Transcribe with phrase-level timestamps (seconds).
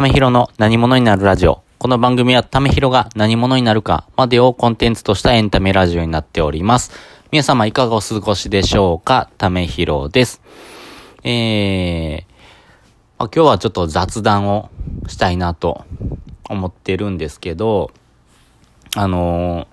[0.00, 1.62] ためひろの何者になるラジオ。
[1.78, 6.90] この番組はためひろが何者になるかまでをコンテンツとしたエンタメラジオになっております。
[7.30, 9.28] 皆様いかがお過ごしでしょうか？
[9.36, 10.40] ためひろです。
[11.22, 12.24] えー、
[13.18, 14.70] 今日はちょっと雑談を
[15.06, 15.84] したいなと
[16.48, 17.90] 思ってるんですけど、
[18.96, 19.66] あのー、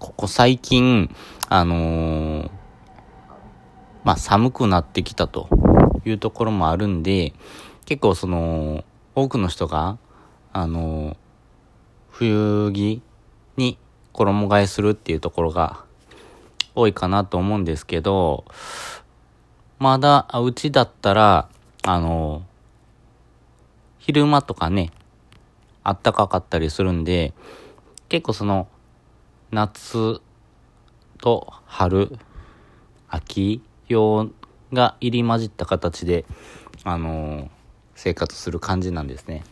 [0.00, 1.14] ここ最近、
[1.48, 2.50] あのー、
[4.02, 5.48] まあ、寒くなってきたと
[6.04, 7.34] いうところもあるんで、
[7.84, 8.82] 結構その、
[9.20, 9.98] 多くの人が、
[10.54, 11.14] あの、
[12.10, 13.02] 冬着
[13.58, 13.76] に
[14.12, 15.84] 衣替えするっていうところが
[16.74, 18.46] 多いかなと思うんですけど、
[19.78, 21.50] まだ、うちだったら、
[21.82, 22.44] あの、
[23.98, 24.90] 昼間とかね、
[25.84, 27.34] あったかかったりするんで、
[28.08, 28.68] 結構その、
[29.50, 30.22] 夏
[31.18, 32.18] と春、
[33.08, 34.30] 秋用
[34.72, 36.24] が入り混じった形で、
[36.84, 37.50] あの、
[38.02, 39.44] 生活する感じなんですね。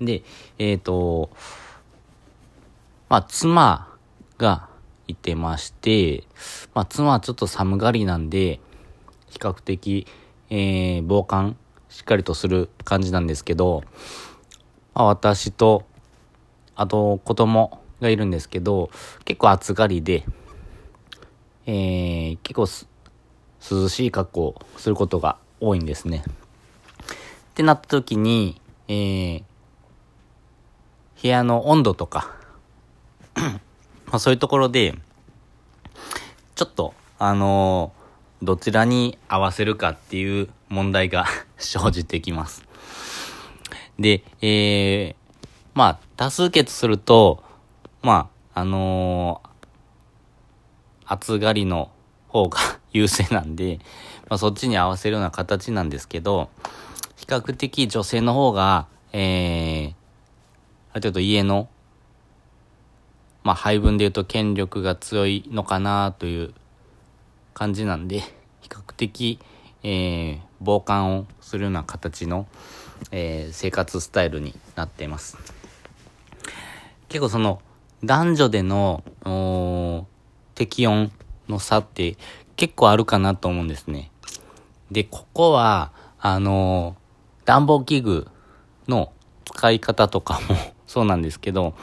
[0.00, 0.22] で、
[0.56, 1.30] えっ、ー、と、
[3.08, 3.88] まあ、妻
[4.38, 4.68] が
[5.08, 6.22] いてまして、
[6.74, 8.60] まあ、妻はちょっと寒がりなんで、
[9.30, 10.06] 比較的、
[10.48, 11.56] えー、防寒
[11.88, 13.82] しっかりとする感じなんですけど、
[14.94, 15.84] まあ、私と、
[16.76, 18.90] あと子供がいるんですけど、
[19.24, 20.24] 結構暑がりで、
[21.66, 26.22] えー、結構涼しい格好をすることが多いんですね。
[27.52, 28.58] ってなった時に、
[28.88, 29.42] えー、
[31.20, 32.34] 部屋の温度とか
[33.36, 33.60] ま
[34.12, 34.94] あそういうところで、
[36.54, 41.26] ちょっと、あのー、どちらに合わせるかっていう問題が
[41.58, 42.64] 生じてきます。
[43.98, 45.14] で、えー、
[45.74, 47.44] まあ、多数決すると、
[48.00, 51.90] まあ、あのー、暑がりの
[52.28, 52.58] 方が
[52.92, 53.78] 優勢なんで、
[54.30, 56.48] まあ、そっちに合わせるような形なんですけど、
[57.22, 59.94] 比較的女性の方が、えー、
[60.90, 61.68] ある程度家の、
[63.44, 66.52] まあ、配分で言うと権力が強いのかなという
[67.54, 68.18] 感じなんで、
[68.60, 69.38] 比較的、
[69.84, 72.48] えー、傍観をするような形の、
[73.12, 75.38] えー、生活スタイルになっています。
[77.08, 77.62] 結構その、
[78.02, 79.04] 男女での、
[80.56, 81.12] 適温
[81.48, 82.16] の差って
[82.56, 84.10] 結構あるかなと思うんですね。
[84.90, 87.01] で、ここは、あのー、
[87.44, 88.26] 暖房器具
[88.88, 89.12] の
[89.44, 91.74] 使い方とかも そうなんですけど、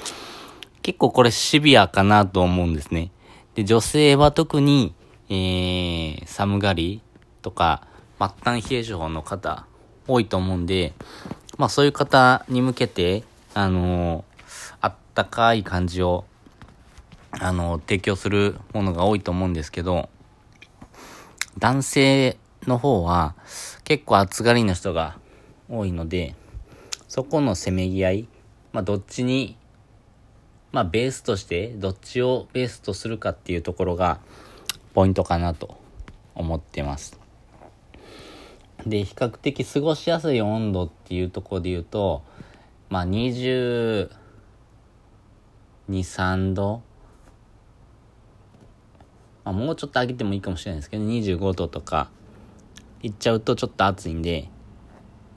[0.81, 3.11] 結構これシビアかなと思うんですね。
[3.55, 4.93] で、女性は特に、
[5.29, 7.01] えー、寒がり
[7.41, 7.87] とか、
[8.19, 9.65] 末端冷え性の方
[10.07, 10.93] 多いと思うんで、
[11.57, 14.23] まあそういう方に向けて、あのー、
[14.81, 16.25] あったかい感じを
[17.31, 20.09] あの、提供するものが多いと思うんですけど、
[21.57, 23.35] 男性の方は
[23.83, 25.17] 結構暑がりの人が
[25.69, 26.35] 多いので、
[27.07, 28.27] そこのせめぎ合い、
[28.73, 29.57] まあどっちに、
[30.71, 34.19] まあベースとして、どっちをベースとするかっていうところが
[34.93, 35.77] ポイントかなと
[36.35, 37.19] 思ってます。
[38.85, 42.23] で、比較的過ごしやすい温度っていうところで言うと、
[42.89, 44.09] まあ22、
[45.89, 46.81] 3度
[49.49, 52.11] まあ、もうちょっと上げてもいいかもしれないですけど、25度とか
[53.01, 54.47] いっちゃうとちょっと暑いんで、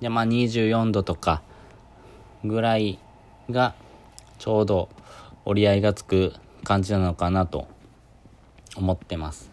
[0.02, 1.42] で、まあ24度とか
[2.44, 2.98] ぐらい
[3.48, 3.74] が
[4.38, 4.88] ちょうど
[5.44, 6.32] 折り合いがつく
[6.64, 7.68] 感じなのかなと
[8.74, 9.52] 思ってます。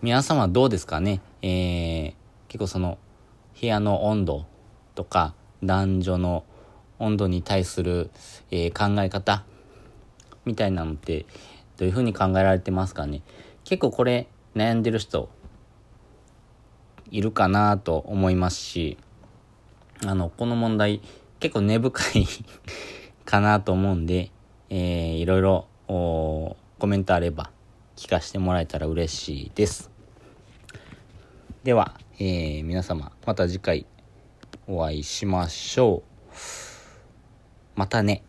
[0.00, 1.20] 皆様どうですかね？
[1.42, 2.14] えー、
[2.46, 2.96] 結構その
[3.60, 4.46] 部屋の温度
[4.94, 5.34] とか
[5.64, 6.44] 男女の
[7.00, 8.10] 温度に対する、
[8.52, 9.44] えー、考え方
[10.44, 11.26] みたいなのって
[11.76, 13.22] どういうふうに考えられてますかね？
[13.64, 15.28] 結構これ悩んでる人
[17.10, 18.96] いるかなと思いますし、
[20.04, 21.00] あの、この問題
[21.38, 22.26] 結構根深い
[23.24, 24.30] かなと思うんで、
[24.68, 27.50] えー、いろいろコメントあれば
[27.96, 29.90] 聞かせてもらえたら嬉しいです。
[31.62, 33.86] では、えー、皆様また次回
[34.66, 36.12] お会いしましょう。
[37.76, 38.22] またね。